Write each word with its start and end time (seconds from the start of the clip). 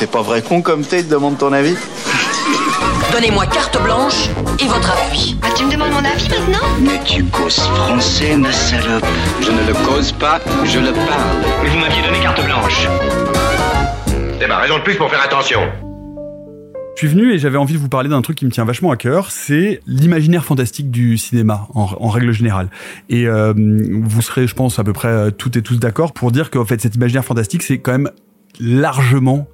C'est 0.00 0.10
pas 0.10 0.22
vrai 0.22 0.40
con 0.40 0.62
comme 0.62 0.80
t'es, 0.80 1.02
demande 1.02 1.36
ton 1.36 1.52
avis 1.52 1.76
Donnez-moi 3.12 3.44
carte 3.44 3.82
blanche 3.82 4.30
et 4.58 4.64
votre 4.64 4.90
appui. 4.92 5.36
Ah, 5.42 5.48
tu 5.54 5.66
me 5.66 5.70
demandes 5.70 5.90
mon 5.90 6.02
avis 6.02 6.26
maintenant 6.30 6.66
Mais 6.80 6.98
tu 7.04 7.22
causes 7.24 7.58
français, 7.58 8.34
ma 8.38 8.50
salope. 8.50 9.04
Je 9.42 9.50
ne 9.50 9.66
le 9.66 9.74
cause 9.86 10.12
pas, 10.12 10.40
je 10.64 10.78
le 10.78 10.94
parle. 10.94 11.44
Mais 11.62 11.68
vous 11.68 11.78
m'aviez 11.78 12.00
donné 12.00 12.18
carte 12.18 12.42
blanche. 12.42 12.88
C'est 14.40 14.48
ma 14.48 14.56
raison 14.56 14.78
de 14.78 14.82
plus 14.84 14.94
pour 14.94 15.10
faire 15.10 15.20
attention. 15.22 15.60
Je 16.94 17.00
suis 17.00 17.08
venu 17.08 17.34
et 17.34 17.38
j'avais 17.38 17.58
envie 17.58 17.74
de 17.74 17.78
vous 17.78 17.90
parler 17.90 18.08
d'un 18.08 18.22
truc 18.22 18.38
qui 18.38 18.46
me 18.46 18.50
tient 18.50 18.64
vachement 18.64 18.92
à 18.92 18.96
cœur, 18.96 19.30
c'est 19.30 19.82
l'imaginaire 19.86 20.46
fantastique 20.46 20.90
du 20.90 21.18
cinéma 21.18 21.68
en, 21.74 21.90
en 22.00 22.08
règle 22.08 22.32
générale. 22.32 22.70
Et 23.10 23.26
euh, 23.26 23.52
vous 23.54 24.22
serez, 24.22 24.46
je 24.46 24.54
pense, 24.54 24.78
à 24.78 24.84
peu 24.84 24.94
près 24.94 25.08
euh, 25.08 25.30
toutes 25.30 25.58
et 25.58 25.62
tous 25.62 25.78
d'accord 25.78 26.14
pour 26.14 26.32
dire 26.32 26.50
qu'en 26.50 26.64
fait 26.64 26.80
cet 26.80 26.94
imaginaire 26.94 27.24
fantastique, 27.26 27.62
c'est 27.62 27.80
quand 27.80 27.92
même 27.92 28.10
largement 28.60 29.46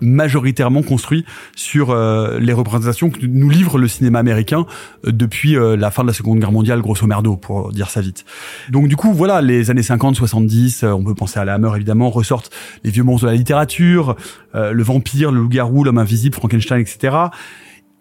majoritairement 0.00 0.82
construit 0.82 1.24
sur 1.56 1.90
euh, 1.90 2.38
les 2.38 2.52
représentations 2.52 3.10
que 3.10 3.24
nous 3.26 3.50
livre 3.50 3.78
le 3.78 3.88
cinéma 3.88 4.18
américain 4.18 4.66
euh, 5.06 5.12
depuis 5.12 5.56
euh, 5.56 5.76
la 5.76 5.90
fin 5.90 6.02
de 6.02 6.08
la 6.08 6.14
Seconde 6.14 6.38
Guerre 6.38 6.52
mondiale, 6.52 6.80
grosso 6.80 7.06
merdo, 7.06 7.36
pour 7.36 7.72
dire 7.72 7.90
ça 7.90 8.00
vite. 8.00 8.24
Donc 8.70 8.88
du 8.88 8.96
coup, 8.96 9.12
voilà, 9.12 9.40
les 9.40 9.70
années 9.70 9.82
50, 9.82 10.16
70, 10.16 10.84
on 10.84 11.04
peut 11.04 11.14
penser 11.14 11.38
à 11.38 11.44
la 11.44 11.54
Hammer 11.54 11.70
évidemment, 11.76 12.10
ressortent 12.10 12.50
les 12.82 12.90
vieux 12.90 13.04
monstres 13.04 13.26
de 13.26 13.30
la 13.30 13.36
littérature, 13.36 14.16
le 14.54 14.82
vampire, 14.82 15.32
le 15.32 15.40
loup-garou, 15.40 15.84
l'homme 15.84 15.98
invisible, 15.98 16.34
Frankenstein, 16.34 16.78
etc 16.78 17.28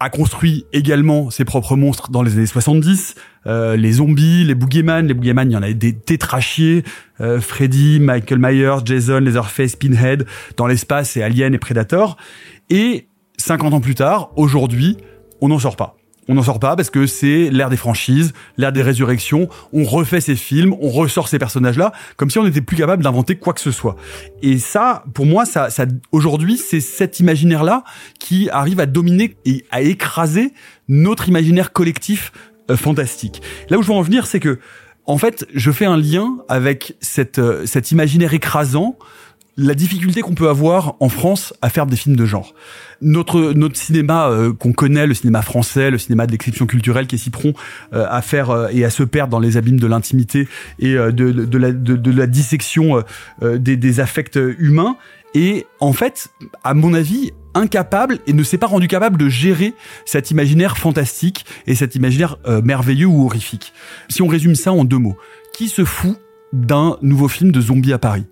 a 0.04 0.10
construit 0.10 0.66
également 0.74 1.30
ses 1.30 1.46
propres 1.46 1.78
monstres 1.78 2.12
dans 2.12 2.24
les 2.24 2.34
années 2.34 2.46
70. 2.46 3.16
Euh, 3.48 3.78
les 3.78 3.94
zombies, 3.94 4.44
les 4.44 4.54
boogeyman, 4.54 5.08
les 5.08 5.14
boogeyman, 5.14 5.50
il 5.50 5.54
y 5.54 5.58
en 5.58 5.64
a 5.64 5.72
des 5.72 5.96
tétrachiers. 5.96 6.84
Euh, 7.22 7.40
Freddy, 7.40 8.02
Michael 8.02 8.38
Myers, 8.38 8.80
Jason, 8.84 9.20
Leatherface, 9.20 9.78
Pinhead, 9.78 10.26
dans 10.58 10.68
l'espace 10.68 11.16
et 11.16 11.24
Alien 11.24 11.54
et 11.54 11.58
Predator. 11.58 12.18
Et 12.70 13.08
50 13.38 13.74
ans 13.74 13.80
plus 13.80 13.96
tard, 13.96 14.32
aujourd'hui, 14.36 14.98
on 15.40 15.48
n'en 15.48 15.60
sort 15.60 15.78
pas. 15.78 15.96
On 16.30 16.36
n'en 16.36 16.44
sort 16.44 16.60
pas 16.60 16.76
parce 16.76 16.90
que 16.90 17.06
c'est 17.06 17.50
l'ère 17.50 17.70
des 17.70 17.78
franchises, 17.78 18.34
l'ère 18.58 18.72
des 18.72 18.82
résurrections. 18.82 19.50
On 19.74 19.84
refait 19.84 20.22
ces 20.22 20.36
films, 20.36 20.74
on 20.80 20.90
ressort 20.90 21.28
ces 21.28 21.40
personnages-là, 21.40 21.92
comme 22.16 22.30
si 22.30 22.40
on 22.40 22.44
n'était 22.44 22.62
plus 22.62 22.78
capable 22.78 23.04
d'inventer 23.04 23.36
quoi 23.36 23.54
que 23.54 23.60
ce 23.60 23.72
soit. 23.72 23.96
Et 24.42 24.58
ça, 24.58 25.04
pour 25.14 25.26
moi, 25.26 25.46
ça, 25.46 25.70
ça 25.70 25.86
aujourd'hui, 26.12 26.58
c'est 26.58 26.80
cet 26.80 27.20
imaginaire-là 27.20 27.84
qui 28.20 28.50
arrive 28.50 28.80
à 28.80 28.86
dominer 28.86 29.36
et 29.46 29.66
à 29.72 29.82
écraser 29.82 30.54
notre 30.88 31.28
imaginaire 31.28 31.74
collectif 31.74 32.32
euh, 32.72 32.78
fantastique. 32.78 33.42
Là 33.70 33.78
où 33.78 33.82
je 33.82 33.88
veux 33.88 33.94
en 33.94 34.02
venir, 34.02 34.26
c'est 34.26 34.40
que, 34.40 34.60
en 35.06 35.18
fait, 35.18 35.46
je 35.54 35.72
fais 35.72 35.86
un 35.86 35.98
lien 35.98 36.38
avec 36.48 36.96
euh, 37.38 37.66
cet 37.66 37.92
imaginaire 37.92 38.34
écrasant 38.34 38.98
la 39.58 39.76
difficulté 39.76 40.22
qu'on 40.22 40.34
peut 40.34 40.50
avoir 40.50 40.96
en 41.00 41.10
France 41.10 41.54
à 41.62 41.70
faire 41.70 41.86
des 41.86 41.96
films 41.96 42.16
de 42.16 42.26
genre. 42.26 42.54
Notre 43.02 43.54
notre 43.54 43.76
cinéma 43.76 44.30
euh, 44.30 44.54
qu'on 44.54 44.74
connaît, 44.74 45.06
le 45.06 45.14
cinéma 45.14 45.42
français, 45.42 45.92
le 45.92 45.98
cinéma 45.98 46.26
de 46.26 46.32
l'exception 46.32 46.66
culturelle 46.66 47.06
qui 47.06 47.16
est 47.16 47.20
si 47.20 47.30
prompt 47.30 47.54
euh, 47.94 48.06
à 48.10 48.22
faire 48.22 48.50
euh, 48.50 48.68
et 48.72 48.84
à 48.84 48.90
se 48.90 49.04
perdre 49.04 49.32
dans 49.32 49.40
les 49.40 49.58
abîmes 49.58 49.80
de 49.80 49.88
l'intimité 49.88 50.48
et 50.80 50.94
de, 50.94 51.58
la, 51.58 52.28
dissection 52.28 53.04
des, 53.42 53.78
des 53.78 54.00
affects 54.00 54.40
humains, 54.58 54.98
est 55.34 55.66
en 55.80 55.94
fait, 55.94 56.30
à 56.64 56.74
mon 56.74 56.94
avis, 56.94 57.32
incapable 57.54 58.20
et 58.28 58.34
ne 58.34 58.44
s'est 58.44 58.58
pas 58.58 58.68
rendu 58.68 58.88
capable 58.88 59.18
de 59.18 59.30
gérer 59.30 59.74
cet 60.06 60.32
imaginaire 60.32 60.78
fantastique 60.78 61.46
et 61.68 61.76
cet 61.76 61.96
imaginaire 61.96 62.38
merveilleux 62.64 63.08
ou 63.08 63.26
horrifique. 63.26 63.74
Si 64.10 64.22
on 64.22 64.28
résume 64.28 64.56
ça 64.56 64.72
en 64.72 64.84
deux 64.84 64.98
mots, 64.98 65.18
qui 65.54 65.70
se 65.70 65.86
fout 65.86 66.18
d'un 66.52 66.98
nouveau 67.02 67.28
film 67.28 67.52
de 67.52 67.62
zombies 67.62 67.94
à 67.94 68.00
Paris? 68.00 68.26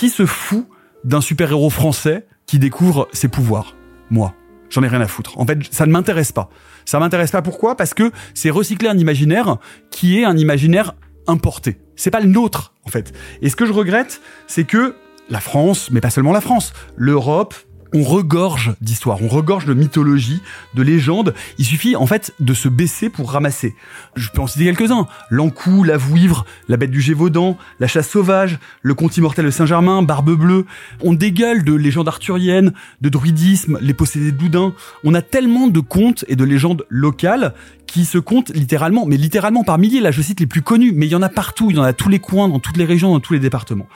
Qui 0.00 0.08
se 0.08 0.24
fout 0.24 0.66
d'un 1.04 1.20
super-héros 1.20 1.68
français 1.68 2.26
qui 2.46 2.58
découvre 2.58 3.06
ses 3.12 3.28
pouvoirs? 3.28 3.76
Moi. 4.08 4.34
J'en 4.70 4.82
ai 4.82 4.88
rien 4.88 5.02
à 5.02 5.06
foutre. 5.06 5.38
En 5.38 5.44
fait, 5.44 5.58
ça 5.70 5.84
ne 5.84 5.92
m'intéresse 5.92 6.32
pas. 6.32 6.48
Ça 6.86 6.98
m'intéresse 6.98 7.32
pas 7.32 7.42
pourquoi? 7.42 7.76
Parce 7.76 7.92
que 7.92 8.10
c'est 8.32 8.48
recycler 8.48 8.88
un 8.88 8.96
imaginaire 8.96 9.58
qui 9.90 10.18
est 10.18 10.24
un 10.24 10.38
imaginaire 10.38 10.94
importé. 11.26 11.82
C'est 11.96 12.10
pas 12.10 12.20
le 12.20 12.28
nôtre, 12.28 12.72
en 12.86 12.88
fait. 12.88 13.12
Et 13.42 13.50
ce 13.50 13.56
que 13.56 13.66
je 13.66 13.74
regrette, 13.74 14.22
c'est 14.46 14.64
que 14.64 14.96
la 15.28 15.40
France, 15.40 15.90
mais 15.90 16.00
pas 16.00 16.08
seulement 16.08 16.32
la 16.32 16.40
France, 16.40 16.72
l'Europe, 16.96 17.54
on 17.92 18.02
regorge 18.02 18.74
d'histoires, 18.80 19.22
on 19.22 19.28
regorge 19.28 19.64
de 19.66 19.74
mythologie, 19.74 20.42
de 20.74 20.82
légendes. 20.82 21.34
Il 21.58 21.64
suffit 21.64 21.96
en 21.96 22.06
fait 22.06 22.32
de 22.40 22.54
se 22.54 22.68
baisser 22.68 23.10
pour 23.10 23.32
ramasser. 23.32 23.74
Je 24.14 24.28
peux 24.30 24.40
en 24.40 24.46
citer 24.46 24.64
quelques-uns. 24.64 25.06
L'Ancou, 25.30 25.84
la 25.84 25.96
Vouivre, 25.96 26.44
la 26.68 26.76
Bête 26.76 26.90
du 26.90 27.00
Gévaudan, 27.00 27.56
la 27.78 27.86
Chasse 27.86 28.08
sauvage, 28.08 28.58
le 28.82 28.94
Conte 28.94 29.16
immortel 29.16 29.44
de 29.44 29.50
Saint-Germain, 29.50 30.02
Barbe 30.02 30.34
bleue. 30.34 30.66
On 31.00 31.14
dégueule 31.14 31.64
de 31.64 31.74
légendes 31.74 32.08
arthuriennes, 32.08 32.72
de 33.00 33.08
druidisme, 33.08 33.78
les 33.80 33.94
possédés 33.94 34.32
de 34.32 34.36
Doudin. 34.36 34.74
On 35.04 35.14
a 35.14 35.22
tellement 35.22 35.68
de 35.68 35.80
contes 35.80 36.24
et 36.28 36.36
de 36.36 36.44
légendes 36.44 36.84
locales 36.88 37.54
qui 37.90 38.04
se 38.04 38.18
comptent 38.18 38.50
littéralement, 38.50 39.04
mais 39.04 39.16
littéralement 39.16 39.64
par 39.64 39.76
milliers. 39.76 40.00
Là, 40.00 40.12
je 40.12 40.22
cite 40.22 40.38
les 40.38 40.46
plus 40.46 40.62
connus, 40.62 40.92
mais 40.94 41.06
il 41.06 41.10
y 41.10 41.16
en 41.16 41.22
a 41.22 41.28
partout. 41.28 41.70
Il 41.70 41.76
y 41.76 41.80
en 41.80 41.82
a 41.82 41.92
tous 41.92 42.08
les 42.08 42.20
coins, 42.20 42.48
dans 42.48 42.60
toutes 42.60 42.76
les 42.76 42.84
régions, 42.84 43.10
dans 43.10 43.20
tous 43.20 43.32
les 43.32 43.40
départements. 43.40 43.88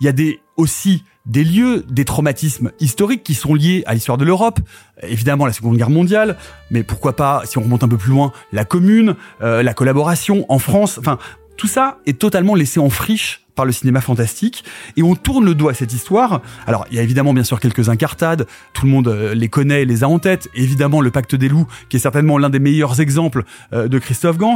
Il 0.00 0.06
y 0.06 0.08
a 0.08 0.12
des 0.12 0.40
aussi 0.56 1.04
des 1.26 1.44
lieux, 1.44 1.84
des 1.88 2.04
traumatismes 2.04 2.70
historiques 2.80 3.22
qui 3.22 3.34
sont 3.34 3.54
liés 3.54 3.82
à 3.86 3.94
l'histoire 3.94 4.18
de 4.18 4.24
l'Europe, 4.24 4.60
évidemment 5.02 5.46
la 5.46 5.52
Seconde 5.52 5.76
Guerre 5.76 5.90
mondiale, 5.90 6.36
mais 6.70 6.82
pourquoi 6.82 7.14
pas, 7.14 7.42
si 7.44 7.58
on 7.58 7.62
remonte 7.62 7.84
un 7.84 7.88
peu 7.88 7.96
plus 7.96 8.10
loin, 8.10 8.32
la 8.52 8.64
commune, 8.64 9.14
euh, 9.40 9.62
la 9.62 9.72
collaboration 9.72 10.44
en 10.48 10.58
France, 10.58 10.98
enfin, 10.98 11.18
tout 11.56 11.68
ça 11.68 11.98
est 12.06 12.18
totalement 12.18 12.56
laissé 12.56 12.80
en 12.80 12.90
friche 12.90 13.41
par 13.54 13.64
le 13.64 13.72
cinéma 13.72 14.00
fantastique 14.00 14.64
et 14.96 15.02
on 15.02 15.14
tourne 15.14 15.44
le 15.44 15.54
doigt 15.54 15.72
à 15.72 15.74
cette 15.74 15.92
histoire. 15.92 16.40
Alors, 16.66 16.86
il 16.90 16.96
y 16.96 17.00
a 17.00 17.02
évidemment 17.02 17.34
bien 17.34 17.44
sûr 17.44 17.60
quelques 17.60 17.88
incartades, 17.88 18.46
tout 18.72 18.86
le 18.86 18.92
monde 18.92 19.08
euh, 19.08 19.34
les 19.34 19.48
connaît 19.48 19.84
les 19.84 20.04
a 20.04 20.08
en 20.08 20.18
tête. 20.18 20.48
Évidemment, 20.54 21.00
le 21.00 21.10
Pacte 21.10 21.34
des 21.34 21.48
loups 21.48 21.66
qui 21.88 21.96
est 21.96 22.00
certainement 22.00 22.38
l'un 22.38 22.50
des 22.50 22.58
meilleurs 22.58 23.00
exemples 23.00 23.44
euh, 23.72 23.88
de 23.88 23.98
Christophe 23.98 24.38
Gans, 24.38 24.54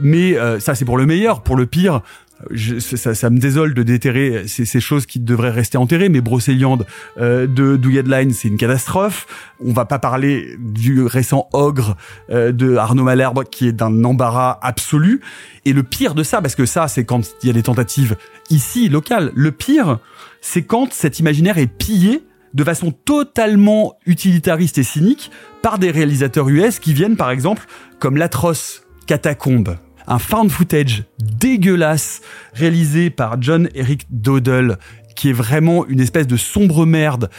mais 0.00 0.36
ça 0.58 0.74
c'est 0.74 0.84
pour 0.84 0.96
le 0.96 1.06
meilleur, 1.06 1.42
pour 1.42 1.56
le 1.56 1.66
pire, 1.66 2.02
je, 2.50 2.78
ça, 2.78 3.14
ça, 3.14 3.30
me 3.30 3.38
désole 3.38 3.74
de 3.74 3.82
déterrer 3.82 4.44
ces, 4.46 4.64
ces, 4.64 4.80
choses 4.80 5.06
qui 5.06 5.20
devraient 5.20 5.50
rester 5.50 5.78
enterrées, 5.78 6.08
mais 6.08 6.20
Brocéliande 6.20 6.86
euh, 7.18 7.46
de 7.46 7.76
Douillet 7.76 8.02
c'est 8.32 8.48
une 8.48 8.56
catastrophe. 8.56 9.26
On 9.64 9.72
va 9.72 9.84
pas 9.84 9.98
parler 9.98 10.56
du 10.58 11.02
récent 11.02 11.48
Ogre 11.52 11.96
euh, 12.30 12.52
de 12.52 12.76
Arnaud 12.76 13.04
Malherbe, 13.04 13.44
qui 13.44 13.68
est 13.68 13.72
d'un 13.72 14.04
embarras 14.04 14.58
absolu. 14.62 15.20
Et 15.64 15.72
le 15.72 15.82
pire 15.82 16.14
de 16.14 16.22
ça, 16.22 16.40
parce 16.40 16.54
que 16.54 16.66
ça, 16.66 16.88
c'est 16.88 17.04
quand 17.04 17.22
il 17.42 17.46
y 17.46 17.50
a 17.50 17.52
des 17.52 17.62
tentatives 17.62 18.16
ici, 18.48 18.88
locales. 18.88 19.32
Le 19.34 19.52
pire, 19.52 19.98
c'est 20.40 20.62
quand 20.62 20.92
cet 20.92 21.18
imaginaire 21.18 21.58
est 21.58 21.66
pillé 21.66 22.22
de 22.54 22.64
façon 22.64 22.90
totalement 22.90 23.94
utilitariste 24.06 24.78
et 24.78 24.82
cynique 24.82 25.30
par 25.62 25.78
des 25.78 25.90
réalisateurs 25.90 26.48
US 26.48 26.78
qui 26.78 26.94
viennent, 26.94 27.16
par 27.16 27.30
exemple, 27.30 27.66
comme 27.98 28.16
l'atroce 28.16 28.82
Catacombe 29.06 29.76
un 30.10 30.18
found 30.18 30.50
footage 30.50 31.04
dégueulasse 31.18 32.20
réalisé 32.52 33.10
par 33.10 33.40
John 33.40 33.68
Eric 33.74 34.06
Dodell, 34.10 34.76
qui 35.14 35.30
est 35.30 35.32
vraiment 35.32 35.86
une 35.86 36.00
espèce 36.00 36.26
de 36.26 36.36
sombre 36.36 36.84
merde 36.84 37.30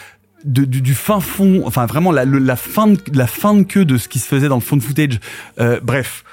du, 0.43 0.95
fin 0.95 1.19
fond, 1.19 1.61
enfin 1.65 1.85
vraiment 1.85 2.11
la, 2.11 2.55
fin 2.55 2.87
de, 2.87 2.97
la 3.13 3.27
fin 3.27 3.53
de 3.53 3.63
queue 3.63 3.85
de 3.85 3.97
ce 3.97 4.07
qui 4.07 4.17
se 4.17 4.27
faisait 4.27 4.47
dans 4.47 4.55
le 4.55 4.61
found 4.61 4.81
footage. 4.81 5.19
Euh, 5.59 5.79
bref, 5.83 6.23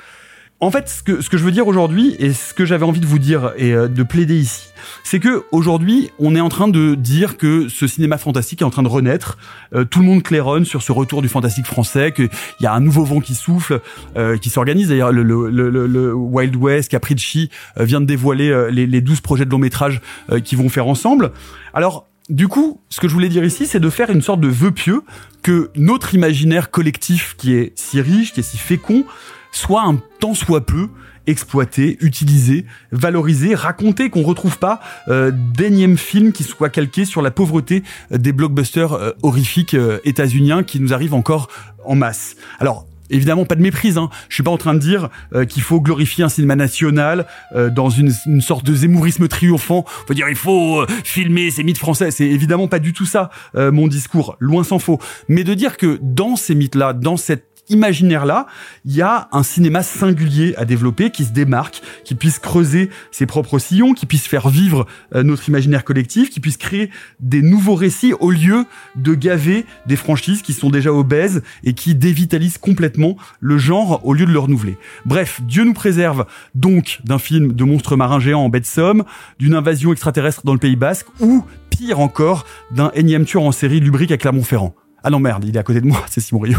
en 0.61 0.73
fait, 0.73 0.89
ce 0.89 1.03
que, 1.05 1.21
ce 1.21 1.31
que 1.31 1.39
je 1.39 1.45
veux 1.45 1.53
dire 1.53 1.69
aujourd'hui, 1.69 2.17
et 2.19 2.33
ce 2.33 2.53
que 2.53 2.65
j'avais 2.65 2.85
envie 2.85 2.99
de 2.99 3.07
vous 3.07 3.21
dire 3.21 3.53
et 3.57 3.73
euh, 3.73 3.87
de 3.87 4.03
plaider 4.03 4.37
ici, 4.37 4.67
c'est 5.05 5.21
que 5.21 5.45
aujourd'hui, 5.53 6.11
on 6.19 6.35
est 6.35 6.41
en 6.41 6.49
train 6.49 6.67
de 6.67 6.97
dire 6.97 7.37
que 7.37 7.69
ce 7.69 7.87
cinéma 7.87 8.19
fantastique 8.19 8.63
est 8.63 8.65
en 8.65 8.71
train 8.71 8.83
de 8.83 8.89
renaître. 8.89 9.39
Euh, 9.73 9.85
tout 9.85 10.01
le 10.01 10.07
monde 10.07 10.25
claironne 10.25 10.65
sur 10.65 10.83
ce 10.83 10.91
retour 10.91 11.23
du 11.23 11.29
fantastique 11.29 11.67
français, 11.67 12.13
qu'il 12.13 12.29
y 12.61 12.67
a 12.67 12.73
un 12.75 12.81
nouveau 12.81 13.05
vent 13.05 13.21
qui 13.21 13.37
souffle, 13.37 13.81
euh, 14.17 14.37
qui 14.37 14.51
s'organise. 14.51 14.89
D'ailleurs, 14.89 15.13
le, 15.13 15.23
le, 15.23 15.49
le, 15.49 15.87
le, 15.87 16.13
Wild 16.13 16.57
West, 16.57 16.91
Capricci 16.91 17.51
vient 17.77 18.01
de 18.01 18.07
dévoiler 18.07 18.69
les, 18.73 18.87
les 18.87 19.01
12 19.01 19.21
projets 19.21 19.45
de 19.45 19.51
long 19.51 19.59
métrage 19.59 20.01
qu'ils 20.45 20.59
vont 20.59 20.69
faire 20.69 20.89
ensemble. 20.89 21.31
Alors, 21.73 22.07
du 22.29 22.49
coup, 22.49 22.81
ce 22.91 23.01
que 23.01 23.09
je 23.09 23.15
voulais 23.15 23.29
dire 23.29 23.45
ici, 23.45 23.67
c'est 23.67 23.81
de 23.81 23.91
faire 23.91 24.11
une 24.11 24.23
sorte 24.23 24.41
de 24.41 24.49
vœu 24.49 24.71
pieux 24.71 25.03
que 25.43 25.71
notre 25.77 26.15
imaginaire 26.15 26.71
collectif, 26.71 27.37
qui 27.39 27.55
est 27.55 27.73
si 27.77 28.01
riche, 28.01 28.33
qui 28.33 28.41
est 28.41 28.43
si 28.43 28.59
fécond, 28.59 29.05
soit 29.53 29.83
un 29.83 29.99
tant 30.21 30.35
soit 30.35 30.65
peu 30.65 30.89
exploité, 31.29 31.99
utilisé, 32.01 32.65
valorisé, 32.91 33.55
raconté, 33.55 34.11
qu'on 34.11 34.23
retrouve 34.23 34.59
pas 34.59 34.81
euh, 35.09 35.31
d'énième 35.31 35.99
film 35.99 36.33
qui 36.33 36.43
soit 36.43 36.71
calqué 36.71 37.05
sur 37.05 37.23
la 37.23 37.31
pauvreté 37.31 37.85
euh, 38.13 38.19
des 38.19 38.33
blockbusters 38.33 38.95
euh, 38.95 39.11
horrifiques 39.23 39.75
euh, 39.75 39.99
états-uniens 40.05 40.63
qui 40.65 40.81
nous 40.81 40.93
arrivent 40.93 41.15
encore 41.15 41.49
en 41.85 41.95
masse. 41.95 42.35
Alors, 42.59 42.87
Évidemment, 43.11 43.47
pas 43.47 43.55
de 43.55 43.63
méprise. 43.63 43.97
Hein. 43.97 44.11
Je 44.29 44.35
suis 44.35 44.43
pas 44.43 44.51
en 44.51 44.59
train 44.59 44.75
de 44.75 44.81
dire 44.81 45.09
qu'il 45.49 45.63
faut 45.63 45.81
glorifier 45.81 46.25
un 46.25 46.29
cinéma 46.29 46.57
national 46.57 47.25
dans 47.71 47.89
une, 47.89 48.13
une, 48.27 48.43
sorte 48.43 48.67
de 48.67 48.75
zémourisme 48.75 49.29
triomphant. 49.29 49.87
Faut 50.07 50.13
dire 50.13 50.29
il 50.29 50.37
faut 50.37 50.85
filmer 51.05 51.51
ces 51.51 51.65
mythes 51.65 51.79
français. 51.79 52.11
C'est 52.11 52.27
évidemment 52.27 52.69
pas 52.69 52.81
du 52.81 52.93
tout 52.93 53.07
ça 53.07 53.31
mon 53.55 53.87
discours, 53.87 54.37
loin 54.41 54.63
s'en 54.63 54.79
faut. 54.79 55.01
Mais 55.27 55.43
de 55.43 55.55
dire 55.55 55.79
que 55.79 55.99
dans 56.03 56.37
ces 56.37 56.55
mythes-là, 56.55 56.93
dans 56.93 57.17
cette 57.17 57.58
imaginaire-là, 57.71 58.47
il 58.85 58.95
y 58.95 59.03
a 59.03 59.29
un 59.33 59.43
cinéma 59.43 59.83
singulier 59.83 60.55
à 60.57 60.65
développer 60.65 61.11
qui 61.11 61.25
se 61.25 61.33
démarque, 61.33 61.83
qui 62.05 62.15
puisse 62.15 62.39
creuser 62.39 62.91
ses 63.11 63.27
propres 63.27 63.59
sillons, 63.59 63.95
qui 63.95 64.07
puisse 64.07 64.27
faire 64.27 64.49
vivre 64.49 64.87
euh, 65.15 65.23
notre 65.23 65.49
imaginaire 65.49 65.85
collectif, 65.85 66.31
qui 66.31 66.41
puisse 66.41 66.57
créer 66.57 66.91
des 67.21 67.43
nouveaux 67.43 67.75
récits 67.75 68.13
au 68.21 68.31
lieu 68.31 68.65
de 68.97 69.15
gaver 69.15 69.67
des 69.87 69.97
franchises 69.97 70.43
qui 70.43 70.53
sont 70.53 70.71
déjà 70.71 70.93
obèses 70.93 71.43
et 71.65 71.75
qui 71.75 71.95
dévitalisent 71.95 72.59
complètement 72.59 73.17
le 73.41 73.59
genre 73.59 74.05
au 74.05 74.15
lieu 74.15 74.27
de 74.27 74.33
le 74.33 74.39
renouveler. 74.39 74.79
Bref, 75.05 75.41
Dieu 75.43 75.65
nous 75.65 75.75
préserve 75.75 76.27
donc 76.55 77.01
d'un 77.05 77.19
film 77.19 77.53
de 77.53 77.65
monstres 77.65 77.97
marins 77.97 78.21
géants 78.21 78.45
en 78.45 78.49
bête 78.49 78.67
somme, 78.67 79.05
d'une 79.39 79.55
invasion 79.55 79.93
extraterrestre 79.93 80.43
dans 80.45 80.53
le 80.53 80.59
Pays 80.59 80.77
Basque 80.77 81.07
ou, 81.21 81.45
pire 81.71 82.01
encore, 82.01 82.45
d'un 82.71 82.91
énième 82.95 83.25
tueur 83.25 83.43
en 83.43 83.53
série 83.53 83.81
lubrique 83.81 84.13
à 84.13 84.17
Clermont-Ferrand. 84.17 84.75
Ah 85.03 85.11
non 85.11 85.21
merde, 85.21 85.45
il 85.45 85.57
est 85.57 85.59
à 85.59 85.63
côté 85.63 85.81
de 85.81 85.87
moi, 85.87 86.05
c'est 86.09 86.21
Simon 86.21 86.41
Rio. 86.41 86.59